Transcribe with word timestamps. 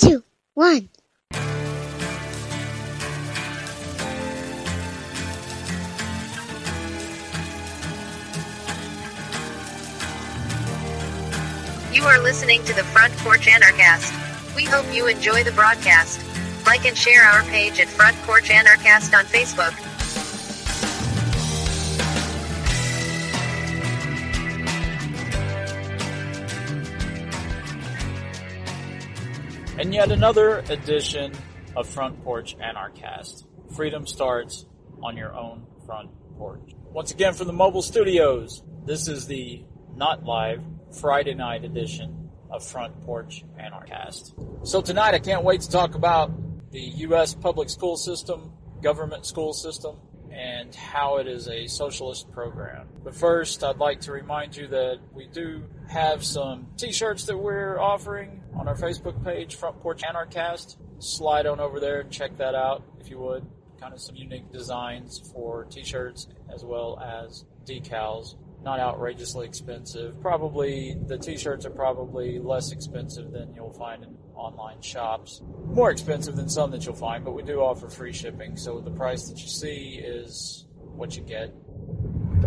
two, 0.00 0.24
one. 0.54 0.88
You 11.92 12.04
are 12.04 12.20
listening 12.20 12.64
to 12.64 12.72
the 12.72 12.84
Front 12.84 13.12
Porch 13.18 13.46
Anarchast. 13.46 14.14
We 14.56 14.64
hope 14.64 14.86
you 14.94 15.06
enjoy 15.06 15.44
the 15.44 15.52
broadcast. 15.52 16.20
Like 16.66 16.86
and 16.86 16.96
share 16.96 17.22
our 17.22 17.42
page 17.44 17.78
at 17.80 17.88
Front 17.88 18.16
Porch 18.18 18.48
Anarchast 18.48 19.16
on 19.18 19.24
Facebook. 19.26 19.89
And 29.80 29.94
yet 29.94 30.12
another 30.12 30.58
edition 30.68 31.32
of 31.74 31.88
Front 31.88 32.22
Porch 32.22 32.54
Anarchast. 32.58 33.46
Freedom 33.74 34.06
starts 34.06 34.66
on 35.02 35.16
your 35.16 35.34
own 35.34 35.66
front 35.86 36.10
porch. 36.36 36.74
Once 36.90 37.12
again 37.12 37.32
from 37.32 37.46
the 37.46 37.54
mobile 37.54 37.80
studios, 37.80 38.62
this 38.84 39.08
is 39.08 39.26
the 39.26 39.64
not 39.96 40.22
live 40.22 40.60
Friday 41.00 41.32
night 41.32 41.64
edition 41.64 42.28
of 42.50 42.62
Front 42.62 43.00
Porch 43.06 43.42
Anarchast. 43.58 44.34
So 44.68 44.82
tonight 44.82 45.14
I 45.14 45.18
can't 45.18 45.44
wait 45.44 45.62
to 45.62 45.70
talk 45.70 45.94
about 45.94 46.30
the 46.72 46.80
U.S. 47.08 47.34
public 47.34 47.70
school 47.70 47.96
system, 47.96 48.52
government 48.82 49.24
school 49.24 49.54
system, 49.54 49.96
and 50.40 50.74
how 50.74 51.18
it 51.18 51.26
is 51.26 51.48
a 51.48 51.66
socialist 51.66 52.30
program. 52.32 52.88
But 53.04 53.14
first, 53.14 53.62
I'd 53.62 53.76
like 53.76 54.00
to 54.02 54.12
remind 54.12 54.56
you 54.56 54.68
that 54.68 54.98
we 55.12 55.26
do 55.26 55.64
have 55.88 56.24
some 56.24 56.68
t-shirts 56.78 57.26
that 57.26 57.36
we're 57.36 57.78
offering 57.78 58.42
on 58.54 58.66
our 58.66 58.74
Facebook 58.74 59.22
page, 59.22 59.56
Front 59.56 59.80
Porch 59.80 60.02
Anarchast. 60.02 60.76
Slide 60.98 61.46
on 61.46 61.60
over 61.60 61.80
there 61.80 62.04
check 62.04 62.36
that 62.38 62.54
out 62.54 62.82
if 63.00 63.10
you 63.10 63.18
would. 63.18 63.46
Kind 63.80 63.92
of 63.92 64.00
some 64.00 64.16
unique 64.16 64.50
designs 64.50 65.18
for 65.32 65.64
t-shirts 65.64 66.28
as 66.52 66.64
well 66.64 66.98
as 67.00 67.44
decals. 67.66 68.36
Not 68.62 68.78
outrageously 68.78 69.46
expensive. 69.46 70.20
Probably 70.20 70.96
the 71.06 71.16
t-shirts 71.16 71.64
are 71.64 71.70
probably 71.70 72.38
less 72.38 72.72
expensive 72.72 73.32
than 73.32 73.54
you'll 73.54 73.72
find 73.72 74.04
in 74.04 74.16
online 74.34 74.80
shops. 74.82 75.42
More 75.66 75.90
expensive 75.90 76.36
than 76.36 76.48
some 76.48 76.70
that 76.72 76.84
you'll 76.84 76.94
find, 76.94 77.24
but 77.24 77.32
we 77.32 77.42
do 77.42 77.60
offer 77.60 77.88
free 77.88 78.12
shipping, 78.12 78.56
so 78.56 78.80
the 78.80 78.90
price 78.90 79.28
that 79.28 79.40
you 79.40 79.48
see 79.48 80.00
is 80.02 80.66
what 80.78 81.16
you 81.16 81.22
get. 81.22 81.54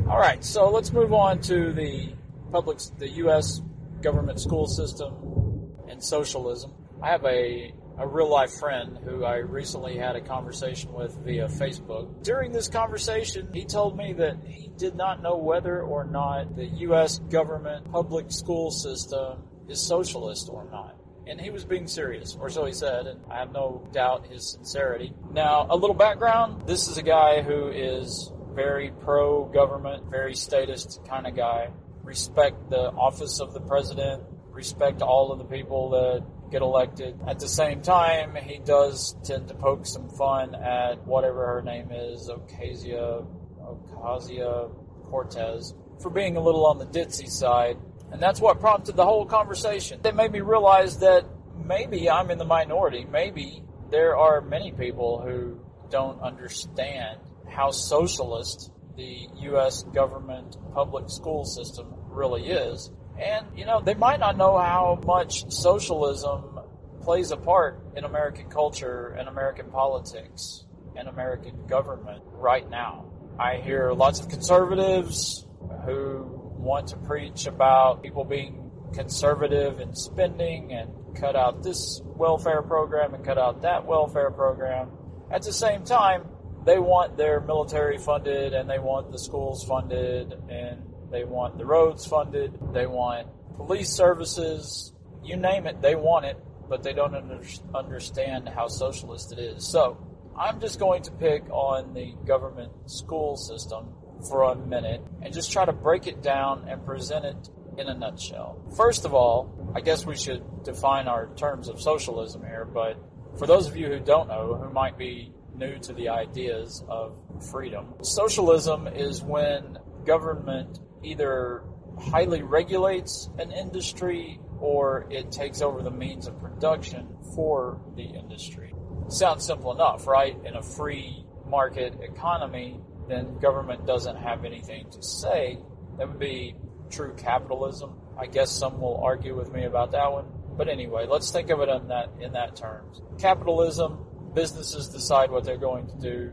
All 0.07 0.19
right, 0.19 0.43
so 0.43 0.69
let's 0.69 0.91
move 0.91 1.13
on 1.13 1.39
to 1.41 1.71
the 1.73 2.13
public, 2.51 2.77
the 2.99 3.09
U.S. 3.09 3.61
government 4.01 4.39
school 4.39 4.67
system 4.67 5.71
and 5.87 6.03
socialism. 6.03 6.73
I 7.01 7.09
have 7.09 7.25
a 7.25 7.73
a 7.97 8.07
real 8.07 8.29
life 8.29 8.51
friend 8.51 8.97
who 9.03 9.23
I 9.23 9.37
recently 9.37 9.97
had 9.97 10.15
a 10.15 10.21
conversation 10.21 10.93
with 10.93 11.15
via 11.23 11.47
Facebook. 11.47 12.23
During 12.23 12.51
this 12.51 12.67
conversation, 12.67 13.49
he 13.53 13.65
told 13.65 13.97
me 13.97 14.13
that 14.13 14.37
he 14.45 14.69
did 14.77 14.95
not 14.95 15.21
know 15.21 15.37
whether 15.37 15.81
or 15.81 16.03
not 16.03 16.55
the 16.55 16.65
U.S. 16.65 17.19
government 17.29 17.91
public 17.91 18.31
school 18.31 18.71
system 18.71 19.43
is 19.69 19.79
socialist 19.79 20.49
or 20.51 20.67
not. 20.71 20.95
And 21.25 21.39
he 21.39 21.51
was 21.51 21.63
being 21.63 21.87
serious, 21.87 22.35
or 22.37 22.49
so 22.49 22.65
he 22.65 22.73
said, 22.73 23.07
and 23.07 23.21
I 23.31 23.37
have 23.37 23.53
no 23.53 23.87
doubt 23.93 24.27
his 24.27 24.51
sincerity. 24.51 25.13
Now, 25.31 25.67
a 25.69 25.75
little 25.75 25.95
background 25.95 26.67
this 26.67 26.87
is 26.87 26.97
a 26.97 27.03
guy 27.03 27.41
who 27.41 27.69
is 27.69 28.31
very 28.53 28.91
pro 29.01 29.45
government, 29.45 30.09
very 30.09 30.35
statist 30.35 30.99
kind 31.07 31.25
of 31.25 31.35
guy. 31.35 31.69
Respect 32.03 32.69
the 32.69 32.91
office 32.91 33.39
of 33.39 33.53
the 33.53 33.61
president, 33.61 34.23
respect 34.51 35.01
all 35.01 35.31
of 35.31 35.39
the 35.39 35.45
people 35.45 35.91
that 35.91 36.25
get 36.53 36.61
elected. 36.61 37.19
At 37.27 37.39
the 37.39 37.49
same 37.49 37.81
time, 37.81 38.35
he 38.35 38.59
does 38.59 39.17
tend 39.23 39.47
to 39.47 39.55
poke 39.55 39.87
some 39.87 40.07
fun 40.09 40.53
at 40.53 41.05
whatever 41.05 41.47
her 41.47 41.61
name 41.63 41.89
is, 41.91 42.29
Ocasio, 42.29 43.25
Ocasio 43.59 44.71
Cortez, 45.09 45.73
for 45.99 46.11
being 46.11 46.37
a 46.37 46.39
little 46.39 46.67
on 46.67 46.77
the 46.77 46.85
ditzy 46.85 47.27
side. 47.27 47.77
And 48.11 48.21
that's 48.21 48.39
what 48.39 48.59
prompted 48.59 48.95
the 48.95 49.03
whole 49.03 49.25
conversation. 49.25 49.99
It 50.05 50.15
made 50.15 50.31
me 50.31 50.41
realize 50.41 50.99
that 50.99 51.25
maybe 51.65 52.07
I'm 52.07 52.29
in 52.29 52.37
the 52.37 52.45
minority. 52.45 53.07
Maybe 53.11 53.63
there 53.89 54.15
are 54.15 54.39
many 54.39 54.71
people 54.71 55.21
who 55.21 55.59
don't 55.89 56.21
understand 56.21 57.19
how 57.49 57.71
socialist 57.71 58.71
the 58.95 59.27
U.S. 59.41 59.81
government 59.83 60.55
public 60.75 61.09
school 61.09 61.45
system 61.45 61.95
really 62.09 62.45
is. 62.45 62.91
And, 63.19 63.45
you 63.55 63.65
know, 63.65 63.81
they 63.81 63.93
might 63.93 64.19
not 64.19 64.37
know 64.37 64.57
how 64.57 64.99
much 65.05 65.51
socialism 65.51 66.59
plays 67.01 67.31
a 67.31 67.37
part 67.37 67.79
in 67.95 68.05
American 68.05 68.49
culture 68.49 69.15
and 69.17 69.27
American 69.27 69.69
politics 69.69 70.65
and 70.95 71.07
American 71.07 71.67
government 71.67 72.23
right 72.31 72.67
now. 72.69 73.05
I 73.39 73.57
hear 73.57 73.91
lots 73.93 74.19
of 74.19 74.29
conservatives 74.29 75.45
who 75.85 76.23
want 76.57 76.87
to 76.89 76.97
preach 76.97 77.45
about 77.45 78.03
people 78.03 78.23
being 78.23 78.71
conservative 78.93 79.79
in 79.79 79.95
spending 79.95 80.71
and 80.71 80.89
cut 81.15 81.35
out 81.35 81.63
this 81.63 82.01
welfare 82.03 82.61
program 82.61 83.13
and 83.13 83.25
cut 83.25 83.37
out 83.37 83.63
that 83.63 83.85
welfare 83.85 84.31
program. 84.31 84.91
At 85.31 85.41
the 85.43 85.53
same 85.53 85.83
time, 85.83 86.25
they 86.65 86.79
want 86.79 87.17
their 87.17 87.41
military 87.41 87.97
funded 87.97 88.53
and 88.53 88.69
they 88.69 88.79
want 88.79 89.11
the 89.11 89.19
schools 89.19 89.63
funded 89.65 90.33
and 90.49 90.92
they 91.13 91.23
want 91.23 91.59
the 91.59 91.65
roads 91.65 92.05
funded. 92.07 92.57
They 92.73 92.87
want 92.87 93.27
police 93.55 93.89
services. 93.89 94.93
You 95.23 95.37
name 95.37 95.67
it, 95.67 95.79
they 95.81 95.95
want 95.95 96.25
it, 96.25 96.37
but 96.67 96.81
they 96.81 96.91
don't 96.91 97.15
under- 97.15 97.43
understand 97.73 98.49
how 98.49 98.67
socialist 98.67 99.31
it 99.31 99.37
is. 99.39 99.65
So 99.65 99.97
I'm 100.37 100.59
just 100.59 100.79
going 100.79 101.03
to 101.03 101.11
pick 101.11 101.47
on 101.51 101.93
the 101.93 102.15
government 102.25 102.71
school 102.89 103.37
system 103.37 103.93
for 104.27 104.43
a 104.51 104.55
minute 104.55 105.01
and 105.21 105.31
just 105.31 105.51
try 105.51 105.65
to 105.65 105.71
break 105.71 106.07
it 106.07 106.23
down 106.23 106.67
and 106.67 106.83
present 106.83 107.25
it 107.25 107.49
in 107.77 107.87
a 107.87 107.93
nutshell. 107.93 108.59
First 108.75 109.05
of 109.05 109.13
all, 109.13 109.71
I 109.75 109.81
guess 109.81 110.05
we 110.07 110.15
should 110.15 110.43
define 110.63 111.07
our 111.07 111.27
terms 111.35 111.67
of 111.69 111.79
socialism 111.79 112.41
here, 112.41 112.65
but 112.65 112.97
for 113.37 113.45
those 113.45 113.67
of 113.67 113.77
you 113.77 113.87
who 113.87 113.99
don't 113.99 114.27
know, 114.27 114.55
who 114.55 114.73
might 114.73 114.97
be 114.97 115.31
new 115.55 115.77
to 115.79 115.93
the 115.93 116.09
ideas 116.09 116.83
of 116.87 117.15
freedom, 117.51 117.93
socialism 118.01 118.87
is 118.87 119.21
when 119.21 119.77
government 120.05 120.79
either 121.03 121.63
highly 121.99 122.41
regulates 122.41 123.29
an 123.37 123.51
industry 123.51 124.39
or 124.59 125.07
it 125.09 125.31
takes 125.31 125.61
over 125.61 125.81
the 125.81 125.91
means 125.91 126.27
of 126.27 126.39
production 126.39 127.07
for 127.35 127.81
the 127.95 128.03
industry. 128.03 128.73
Sounds 129.09 129.45
simple 129.45 129.73
enough, 129.73 130.07
right? 130.07 130.37
In 130.45 130.55
a 130.55 130.63
free 130.63 131.25
market 131.47 131.99
economy, 132.01 132.79
then 133.07 133.37
government 133.39 133.85
doesn't 133.85 134.15
have 134.15 134.45
anything 134.45 134.89
to 134.91 135.03
say. 135.03 135.57
That 135.97 136.07
would 136.07 136.19
be 136.19 136.55
true 136.89 137.13
capitalism. 137.15 137.93
I 138.17 138.27
guess 138.27 138.51
some 138.51 138.79
will 138.79 139.01
argue 139.03 139.35
with 139.35 139.51
me 139.51 139.65
about 139.65 139.91
that 139.91 140.11
one. 140.11 140.25
But 140.57 140.69
anyway, 140.69 141.05
let's 141.07 141.31
think 141.31 141.49
of 141.49 141.59
it 141.61 141.69
in 141.69 141.87
that 141.87 142.09
in 142.21 142.33
that 142.33 142.55
terms. 142.55 143.01
Capitalism, 143.19 144.05
businesses 144.33 144.89
decide 144.89 145.31
what 145.31 145.43
they're 145.43 145.57
going 145.57 145.87
to 145.87 145.97
do. 145.97 146.31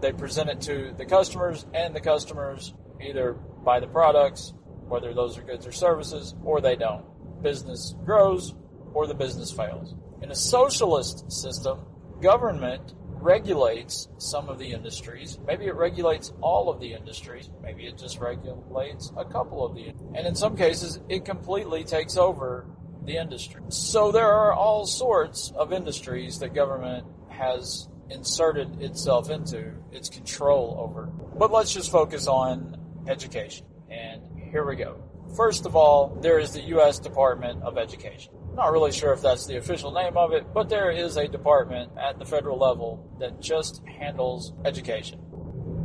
They 0.00 0.12
present 0.12 0.48
it 0.48 0.60
to 0.62 0.94
the 0.96 1.04
customers 1.04 1.66
and 1.74 1.94
the 1.94 2.00
customers 2.00 2.74
either 3.00 3.34
buy 3.64 3.80
the 3.80 3.86
products, 3.86 4.52
whether 4.88 5.14
those 5.14 5.38
are 5.38 5.42
goods 5.42 5.66
or 5.66 5.72
services, 5.72 6.34
or 6.44 6.60
they 6.60 6.76
don't. 6.76 7.04
Business 7.42 7.94
grows 8.04 8.54
or 8.94 9.06
the 9.06 9.14
business 9.14 9.52
fails. 9.52 9.94
In 10.22 10.30
a 10.30 10.34
socialist 10.34 11.30
system, 11.30 11.80
government 12.20 12.94
regulates 13.20 14.08
some 14.18 14.48
of 14.48 14.58
the 14.58 14.72
industries. 14.72 15.38
Maybe 15.46 15.66
it 15.66 15.74
regulates 15.74 16.32
all 16.40 16.70
of 16.70 16.80
the 16.80 16.92
industries. 16.94 17.50
Maybe 17.62 17.86
it 17.86 17.98
just 17.98 18.18
regulates 18.18 19.12
a 19.16 19.24
couple 19.24 19.64
of 19.64 19.74
the. 19.74 19.92
And 20.14 20.26
in 20.26 20.34
some 20.34 20.56
cases, 20.56 21.00
it 21.08 21.24
completely 21.24 21.84
takes 21.84 22.16
over 22.16 22.66
the 23.04 23.16
industry. 23.16 23.62
So 23.68 24.12
there 24.12 24.32
are 24.32 24.52
all 24.52 24.86
sorts 24.86 25.52
of 25.56 25.72
industries 25.72 26.38
that 26.40 26.54
government 26.54 27.06
has 27.28 27.88
inserted 28.10 28.80
itself 28.82 29.30
into 29.30 29.72
its 29.92 30.08
control 30.08 30.76
over. 30.78 31.06
But 31.06 31.50
let's 31.50 31.72
just 31.72 31.90
focus 31.90 32.26
on 32.26 32.77
education. 33.06 33.66
And 33.90 34.22
here 34.50 34.64
we 34.64 34.76
go. 34.76 35.02
First 35.36 35.66
of 35.66 35.76
all, 35.76 36.18
there 36.22 36.38
is 36.38 36.52
the 36.52 36.62
U.S. 36.62 36.98
Department 36.98 37.62
of 37.62 37.78
Education. 37.78 38.32
Not 38.54 38.72
really 38.72 38.92
sure 38.92 39.12
if 39.12 39.22
that's 39.22 39.46
the 39.46 39.56
official 39.58 39.92
name 39.92 40.16
of 40.16 40.32
it, 40.32 40.52
but 40.52 40.68
there 40.68 40.90
is 40.90 41.16
a 41.16 41.28
department 41.28 41.92
at 41.98 42.18
the 42.18 42.24
federal 42.24 42.58
level 42.58 43.16
that 43.20 43.40
just 43.40 43.82
handles 43.86 44.52
education. 44.64 45.20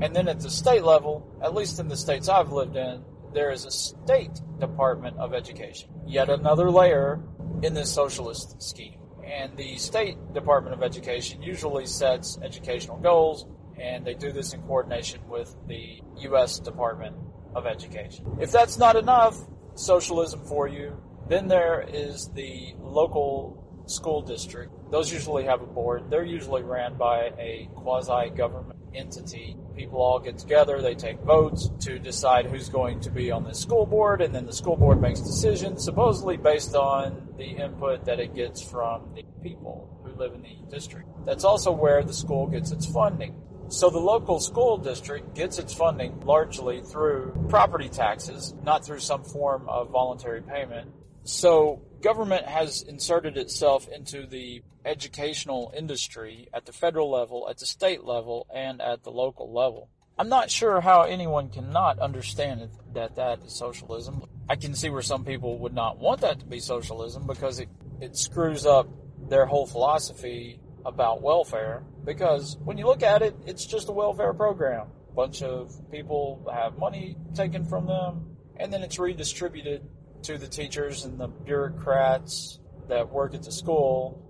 And 0.02 0.16
then 0.16 0.28
at 0.28 0.40
the 0.40 0.50
state 0.50 0.84
level, 0.84 1.38
at 1.44 1.54
least 1.54 1.80
in 1.80 1.88
the 1.88 1.98
states 1.98 2.30
I've 2.30 2.52
lived 2.52 2.76
in, 2.76 3.04
there 3.34 3.52
is 3.52 3.66
a 3.66 3.72
state 3.72 4.42
department 4.60 5.18
of 5.18 5.34
education. 5.34 5.90
Yet 6.06 6.30
another 6.30 6.70
layer 6.70 7.22
in 7.62 7.74
this 7.74 7.92
socialist 7.92 8.62
scheme. 8.62 9.00
And 9.26 9.56
the 9.56 9.78
state 9.78 10.18
department 10.34 10.76
of 10.76 10.84
education 10.84 11.42
usually 11.42 11.86
sets 11.86 12.38
educational 12.44 12.98
goals, 12.98 13.46
and 13.80 14.06
they 14.06 14.14
do 14.14 14.32
this 14.32 14.54
in 14.54 14.62
coordination 14.64 15.22
with 15.28 15.56
the 15.68 16.02
U.S. 16.20 16.60
Department 16.60 17.16
of 17.56 17.66
Education. 17.66 18.38
If 18.40 18.52
that's 18.52 18.78
not 18.78 18.96
enough 18.96 19.38
socialism 19.76 20.44
for 20.46 20.68
you, 20.68 21.02
then 21.30 21.48
there 21.48 21.82
is 21.82 22.30
the 22.34 22.76
local 22.80 23.64
school 23.86 24.22
district, 24.22 24.72
those 24.92 25.12
usually 25.12 25.46
have 25.46 25.62
a 25.62 25.66
board. 25.66 26.10
They're 26.10 26.24
usually 26.24 26.64
ran 26.64 26.98
by 26.98 27.32
a 27.40 27.70
quasi 27.76 28.30
government 28.30 28.80
entity. 28.94 29.58
People 29.76 30.02
all 30.02 30.20
get 30.20 30.38
together, 30.38 30.82
they 30.82 30.94
take 30.94 31.20
votes 31.22 31.70
to 31.80 31.98
decide 31.98 32.46
who's 32.46 32.70
going 32.70 33.00
to 33.02 33.10
be 33.10 33.32
on 33.32 33.44
the 33.44 33.56
school 33.56 33.86
board, 33.86 34.22
and 34.22 34.34
then 34.34 34.46
the 34.46 34.54
school 34.54 34.76
board 34.76 35.02
makes 35.02 35.20
decisions, 35.20 35.84
supposedly 35.84 36.38
based 36.38 36.76
on 36.76 37.28
the 37.38 37.44
input 37.44 38.06
that 38.06 38.20
it 38.20 38.36
gets 38.36 38.62
from 38.62 39.10
the 39.16 39.24
people 39.42 40.00
who 40.04 40.12
live 40.14 40.34
in 40.34 40.44
the 40.44 40.56
district. 40.70 41.10
That's 41.26 41.44
also 41.44 41.72
where 41.72 42.04
the 42.04 42.14
school 42.14 42.46
gets 42.48 42.72
its 42.72 42.86
funding. 42.86 43.36
So 43.74 43.90
the 43.90 43.98
local 43.98 44.40
school 44.40 44.78
district 44.78 45.34
gets 45.34 45.58
its 45.58 45.74
funding 45.74 46.22
largely 46.22 46.84
through 46.84 47.34
property 47.50 47.90
taxes, 47.90 48.54
not 48.62 48.86
through 48.86 49.00
some 49.00 49.24
form 49.24 49.68
of 49.68 49.90
voluntary 49.90 50.44
payment. 50.44 50.92
So 51.24 51.82
government 52.00 52.46
has 52.46 52.84
inserted 52.84 53.36
itself 53.36 53.88
into 53.88 54.28
the 54.28 54.62
educational 54.86 55.74
industry 55.76 56.50
at 56.54 56.68
the 56.68 56.72
federal 56.72 57.10
level, 57.10 57.48
at 57.50 57.58
the 57.58 57.66
state 57.66 58.04
level, 58.04 58.46
and 58.54 58.80
at 58.80 59.02
the 59.02 59.10
local 59.10 59.52
level. 59.52 59.90
I'm 60.20 60.30
not 60.30 60.52
sure 60.52 60.80
how 60.80 61.02
anyone 61.02 61.50
cannot 61.50 61.98
understand 61.98 62.70
that 62.94 63.16
that 63.16 63.44
is 63.44 63.54
socialism. 63.54 64.22
I 64.48 64.56
can 64.56 64.76
see 64.76 64.92
where 64.92 65.02
some 65.02 65.26
people 65.26 65.58
would 65.58 65.74
not 65.74 65.98
want 65.98 66.22
that 66.22 66.38
to 66.42 66.46
be 66.46 66.60
socialism 66.60 67.26
because 67.26 67.60
it, 67.60 67.70
it 68.00 68.18
screws 68.18 68.68
up 68.68 68.88
their 69.28 69.48
whole 69.48 69.66
philosophy 69.66 70.60
about 70.86 71.22
welfare. 71.22 71.84
Because 72.04 72.58
when 72.64 72.78
you 72.78 72.86
look 72.86 73.04
at 73.04 73.22
it, 73.22 73.36
it's 73.46 73.66
just 73.66 73.90
a 73.90 73.92
welfare 73.92 74.34
program. 74.34 74.88
A 75.12 75.16
bunch 75.16 75.42
of 75.44 75.74
people 75.92 76.50
have 76.54 76.78
money 76.78 77.16
taken 77.36 77.66
from 77.66 77.86
them, 77.86 78.36
and 78.58 78.72
then 78.72 78.82
it's 78.82 79.00
redistributed 79.00 79.82
to 80.24 80.38
the 80.38 80.48
teachers 80.48 81.06
and 81.06 81.20
the 81.20 81.28
bureaucrats 81.28 82.60
that 82.90 83.10
work 83.10 83.34
at 83.34 83.44
the 83.44 83.52
school, 83.52 84.22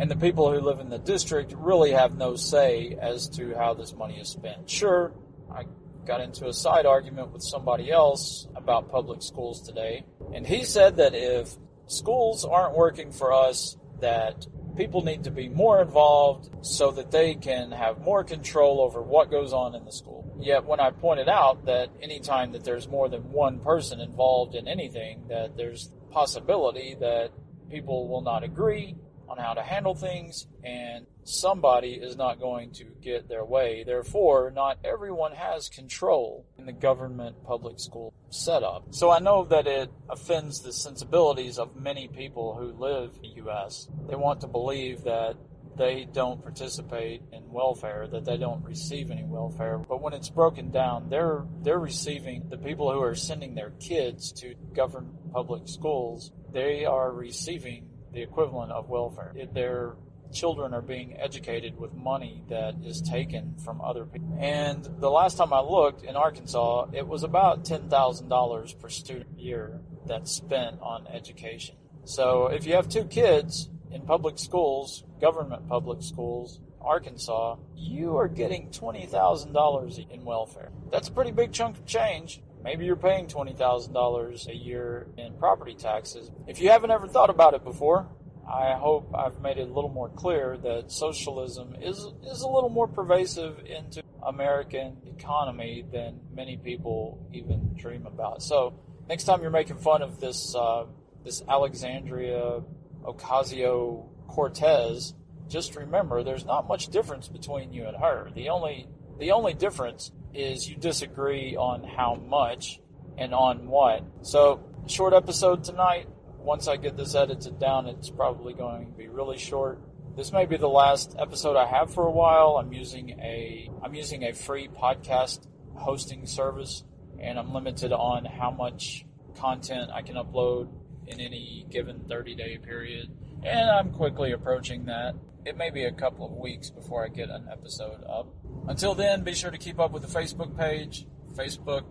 and 0.00 0.10
the 0.10 0.16
people 0.16 0.52
who 0.52 0.60
live 0.60 0.80
in 0.80 0.88
the 0.88 0.98
district 0.98 1.52
really 1.56 1.92
have 1.92 2.16
no 2.16 2.36
say 2.36 2.96
as 3.00 3.28
to 3.30 3.54
how 3.54 3.74
this 3.74 3.94
money 3.94 4.18
is 4.18 4.28
spent. 4.28 4.68
Sure, 4.68 5.12
I 5.54 5.64
got 6.04 6.20
into 6.20 6.48
a 6.48 6.52
side 6.52 6.86
argument 6.86 7.32
with 7.32 7.42
somebody 7.42 7.90
else 7.90 8.46
about 8.54 8.90
public 8.90 9.22
schools 9.22 9.62
today, 9.62 10.04
and 10.34 10.46
he 10.46 10.64
said 10.64 10.96
that 10.96 11.14
if 11.14 11.56
schools 11.86 12.44
aren't 12.44 12.76
working 12.76 13.10
for 13.12 13.32
us, 13.32 13.76
that 14.00 14.46
people 14.76 15.02
need 15.02 15.24
to 15.24 15.30
be 15.30 15.48
more 15.48 15.80
involved 15.80 16.50
so 16.60 16.90
that 16.92 17.10
they 17.10 17.34
can 17.34 17.72
have 17.72 17.98
more 18.00 18.22
control 18.22 18.80
over 18.80 19.02
what 19.02 19.30
goes 19.30 19.52
on 19.52 19.74
in 19.74 19.84
the 19.84 19.92
school. 19.92 20.36
Yet 20.38 20.64
when 20.64 20.80
I 20.80 20.90
pointed 20.90 21.28
out 21.28 21.64
that 21.66 21.88
anytime 22.02 22.52
that 22.52 22.64
there's 22.64 22.88
more 22.88 23.08
than 23.08 23.32
one 23.32 23.60
person 23.60 24.00
involved 24.00 24.54
in 24.54 24.68
anything, 24.68 25.24
that 25.28 25.56
there's 25.56 25.90
possibility 26.10 26.96
that 27.00 27.30
people 27.70 28.08
will 28.08 28.22
not 28.22 28.44
agree 28.44 28.96
on 29.28 29.38
how 29.38 29.54
to 29.54 29.62
handle 29.62 29.94
things 29.94 30.46
and 30.62 31.06
somebody 31.24 31.92
is 31.92 32.16
not 32.16 32.40
going 32.40 32.70
to 32.72 32.84
get 33.02 33.28
their 33.28 33.44
way. 33.44 33.84
Therefore, 33.84 34.50
not 34.54 34.78
everyone 34.84 35.32
has 35.32 35.68
control 35.68 36.46
in 36.58 36.66
the 36.66 36.72
government 36.72 37.44
public 37.44 37.80
school 37.80 38.14
setup. 38.30 38.94
So 38.94 39.10
I 39.10 39.18
know 39.18 39.44
that 39.44 39.66
it 39.66 39.90
offends 40.08 40.60
the 40.60 40.72
sensibilities 40.72 41.58
of 41.58 41.76
many 41.76 42.08
people 42.08 42.54
who 42.54 42.72
live 42.72 43.12
in 43.16 43.22
the 43.22 43.36
U.S. 43.42 43.88
They 44.08 44.16
want 44.16 44.40
to 44.42 44.46
believe 44.46 45.02
that 45.04 45.36
they 45.76 46.06
don't 46.10 46.42
participate 46.42 47.22
in 47.32 47.50
welfare, 47.50 48.06
that 48.08 48.24
they 48.24 48.38
don't 48.38 48.64
receive 48.64 49.10
any 49.10 49.24
welfare. 49.24 49.78
But 49.78 50.00
when 50.00 50.14
it's 50.14 50.30
broken 50.30 50.70
down, 50.70 51.10
they're 51.10 51.44
they're 51.62 51.78
receiving 51.78 52.48
the 52.48 52.56
people 52.56 52.90
who 52.90 53.02
are 53.02 53.14
sending 53.14 53.54
their 53.54 53.70
kids 53.78 54.32
to 54.40 54.54
government 54.74 55.32
public 55.32 55.68
schools. 55.68 56.32
They 56.52 56.84
are 56.86 57.12
receiving 57.12 57.90
the 58.16 58.22
equivalent 58.22 58.72
of 58.72 58.88
welfare. 58.88 59.34
Their 59.52 59.92
children 60.32 60.72
are 60.72 60.80
being 60.80 61.14
educated 61.18 61.78
with 61.78 61.92
money 61.92 62.42
that 62.48 62.74
is 62.82 63.02
taken 63.02 63.54
from 63.62 63.80
other 63.82 64.06
people. 64.06 64.38
And 64.40 64.82
the 64.98 65.10
last 65.10 65.36
time 65.36 65.52
I 65.52 65.60
looked 65.60 66.02
in 66.02 66.16
Arkansas, 66.16 66.86
it 66.94 67.06
was 67.06 67.24
about 67.24 67.64
$10,000 67.64 68.80
per 68.80 68.88
student 68.88 69.38
year 69.38 69.80
that's 70.06 70.32
spent 70.32 70.80
on 70.80 71.06
education. 71.08 71.76
So 72.04 72.46
if 72.46 72.66
you 72.66 72.74
have 72.74 72.88
two 72.88 73.04
kids 73.04 73.68
in 73.90 74.00
public 74.00 74.38
schools, 74.38 75.04
government 75.20 75.68
public 75.68 76.02
schools, 76.02 76.60
Arkansas, 76.80 77.56
you 77.74 78.16
are 78.16 78.28
getting 78.28 78.70
$20,000 78.70 80.10
in 80.10 80.24
welfare. 80.24 80.70
That's 80.90 81.08
a 81.08 81.12
pretty 81.12 81.32
big 81.32 81.52
chunk 81.52 81.76
of 81.76 81.84
change. 81.84 82.40
Maybe 82.66 82.84
you're 82.84 82.96
paying 82.96 83.28
$20,000 83.28 84.48
a 84.48 84.56
year 84.56 85.06
in 85.16 85.34
property 85.38 85.76
taxes. 85.76 86.32
If 86.48 86.60
you 86.60 86.70
haven't 86.70 86.90
ever 86.90 87.06
thought 87.06 87.30
about 87.30 87.54
it 87.54 87.62
before, 87.62 88.08
I 88.44 88.72
hope 88.72 89.14
I've 89.14 89.40
made 89.40 89.58
it 89.58 89.68
a 89.68 89.72
little 89.72 89.88
more 89.88 90.08
clear 90.08 90.58
that 90.58 90.90
socialism 90.90 91.76
is 91.80 91.98
is 92.24 92.42
a 92.42 92.48
little 92.48 92.68
more 92.68 92.88
pervasive 92.88 93.60
into 93.66 94.02
American 94.20 94.96
economy 95.06 95.84
than 95.92 96.18
many 96.34 96.56
people 96.56 97.24
even 97.32 97.76
dream 97.76 98.04
about. 98.04 98.42
So 98.42 98.74
next 99.08 99.24
time 99.24 99.42
you're 99.42 99.50
making 99.50 99.78
fun 99.78 100.02
of 100.02 100.18
this 100.18 100.52
uh, 100.56 100.86
this 101.24 101.44
Alexandria 101.48 102.62
Ocasio 103.04 104.08
Cortez, 104.26 105.14
just 105.48 105.76
remember 105.76 106.24
there's 106.24 106.44
not 106.44 106.66
much 106.66 106.88
difference 106.88 107.28
between 107.28 107.72
you 107.72 107.86
and 107.86 107.96
her. 107.96 108.32
The 108.34 108.48
only 108.48 108.88
the 109.20 109.30
only 109.30 109.54
difference 109.54 110.10
is 110.34 110.68
you 110.68 110.76
disagree 110.76 111.56
on 111.56 111.84
how 111.84 112.14
much 112.14 112.80
and 113.16 113.34
on 113.34 113.68
what. 113.68 114.04
So 114.22 114.60
short 114.86 115.14
episode 115.14 115.64
tonight 115.64 116.08
once 116.46 116.68
I 116.68 116.76
get 116.76 116.96
this 116.96 117.16
edited 117.16 117.58
down, 117.58 117.86
it's 117.86 118.08
probably 118.08 118.54
going 118.54 118.86
to 118.86 118.92
be 118.92 119.08
really 119.08 119.36
short. 119.36 119.80
This 120.16 120.32
may 120.32 120.46
be 120.46 120.56
the 120.56 120.68
last 120.68 121.16
episode 121.18 121.56
I 121.56 121.66
have 121.66 121.92
for 121.92 122.06
a 122.06 122.10
while. 122.10 122.56
I'm 122.56 122.72
using 122.72 123.10
a 123.20 123.68
I'm 123.82 123.94
using 123.94 124.22
a 124.22 124.32
free 124.32 124.68
podcast 124.68 125.44
hosting 125.74 126.24
service, 126.24 126.84
and 127.20 127.36
I'm 127.36 127.52
limited 127.52 127.92
on 127.92 128.24
how 128.24 128.52
much 128.52 129.04
content 129.36 129.90
I 129.92 130.02
can 130.02 130.14
upload 130.14 130.68
in 131.08 131.20
any 131.20 131.66
given 131.68 132.04
30 132.08 132.36
day 132.36 132.58
period. 132.58 133.10
And 133.42 133.68
I'm 133.68 133.90
quickly 133.90 134.30
approaching 134.30 134.86
that. 134.86 135.16
It 135.44 135.56
may 135.56 135.70
be 135.70 135.84
a 135.84 135.92
couple 135.92 136.26
of 136.26 136.32
weeks 136.32 136.70
before 136.70 137.04
I 137.04 137.08
get 137.08 137.28
an 137.28 137.48
episode 137.50 138.04
up. 138.08 138.28
Until 138.68 138.94
then, 138.94 139.22
be 139.22 139.34
sure 139.34 139.50
to 139.50 139.58
keep 139.58 139.78
up 139.78 139.92
with 139.92 140.02
the 140.02 140.18
Facebook 140.18 140.56
page, 140.56 141.06
Facebook 141.34 141.84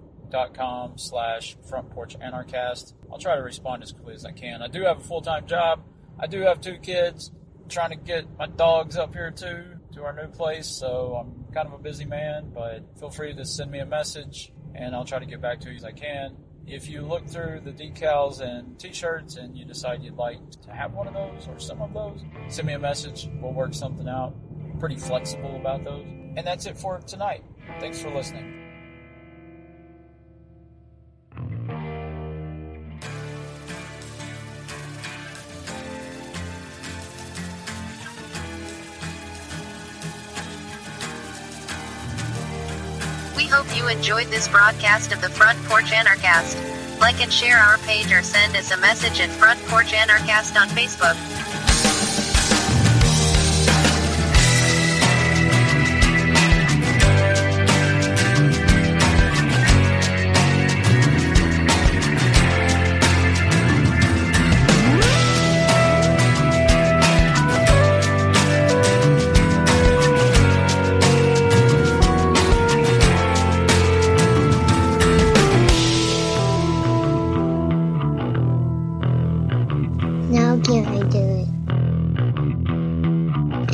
com 0.54 0.98
slash 0.98 1.56
front 1.70 1.90
porch 1.92 2.18
anarchast. 2.20 2.94
I'll 3.12 3.20
try 3.20 3.36
to 3.36 3.42
respond 3.42 3.84
as 3.84 3.92
quickly 3.92 4.16
as 4.16 4.26
I 4.26 4.32
can. 4.32 4.62
I 4.62 4.68
do 4.68 4.84
have 4.84 5.00
a 5.00 5.04
full 5.04 5.22
time 5.22 5.48
job. 5.48 5.84
I 6.20 6.28
do 6.28 6.42
have 6.42 6.62
two 6.62 6.78
kids. 6.78 7.32
I'm 7.62 7.70
trying 7.70 7.92
to 7.92 7.96
get 7.96 8.26
my 8.38 8.48
dogs 8.48 8.98
up 8.98 9.14
here 9.14 9.32
too 9.32 9.64
to 9.94 10.04
our 10.04 10.14
new 10.14 10.28
place, 10.28 10.68
so 10.68 11.16
I'm 11.16 11.54
kind 11.54 11.68
of 11.68 11.74
a 11.74 11.82
busy 11.82 12.06
man. 12.06 12.52
But 12.54 13.00
feel 13.00 13.10
free 13.10 13.34
to 13.34 13.46
send 13.46 13.72
me 13.72 13.80
a 13.80 13.86
message, 13.86 14.52
and 14.74 14.96
I'll 14.96 15.06
try 15.06 15.20
to 15.20 15.26
get 15.26 15.42
back 15.42 15.62
to 15.62 15.70
you 15.70 15.76
as 15.76 15.84
I 15.84 15.92
can. 15.92 16.36
If 16.68 16.90
you 16.90 17.02
look 17.02 17.28
through 17.28 17.62
the 17.64 17.72
decals 17.72 18.42
and 18.42 18.78
t-shirts 18.80 19.36
and 19.36 19.56
you 19.56 19.66
decide 19.66 20.02
you'd 20.02 20.16
like 20.16 20.40
to 20.64 20.72
have 20.72 20.94
one 20.94 21.08
of 21.08 21.14
those 21.14 21.48
or 21.48 21.60
some 21.60 21.80
of 21.82 21.94
those, 21.94 22.22
send 22.48 22.68
me 22.68 22.74
a 22.74 22.80
message. 22.80 23.30
We'll 23.40 23.54
work 23.54 23.74
something 23.74 24.10
out. 24.10 24.34
Pretty 24.80 24.98
flexible 24.98 25.56
about 25.58 25.84
those. 25.84 26.25
And 26.36 26.46
that's 26.46 26.66
it 26.66 26.78
for 26.78 27.00
tonight. 27.00 27.44
Thanks 27.80 28.02
for 28.02 28.10
listening. 28.10 28.62
We 43.36 43.46
hope 43.46 43.76
you 43.76 43.88
enjoyed 43.88 44.28
this 44.28 44.48
broadcast 44.48 45.14
of 45.14 45.22
the 45.22 45.30
Front 45.30 45.58
Porch 45.66 45.92
Anarchast. 45.92 47.00
Like 47.00 47.22
and 47.22 47.32
share 47.32 47.58
our 47.58 47.78
page 47.80 48.12
or 48.12 48.24
send 48.24 48.56
us 48.56 48.72
a 48.72 48.78
message 48.78 49.20
at 49.20 49.30
Front 49.30 49.60
Porch 49.68 49.94
Anarchast 49.94 50.60
on 50.60 50.68
Facebook. 50.70 51.35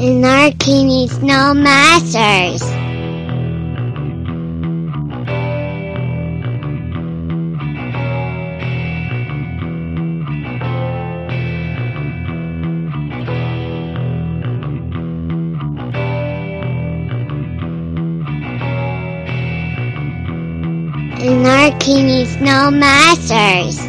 and 0.02 0.26
our 0.26 0.52
king 0.54 0.88
needs 0.88 1.22
no 1.22 1.54
masters. 1.54 2.64
And 21.24 21.46
our 21.46 21.80
king 21.80 22.08
needs 22.08 22.38
no 22.38 22.72
masters. 22.72 23.80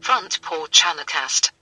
Front 0.00 0.42
porch 0.42 0.80
Channelcast. 0.80 1.52